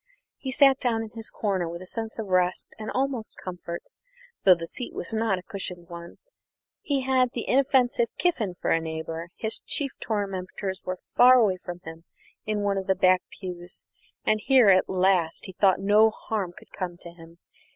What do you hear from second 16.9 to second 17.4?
to him.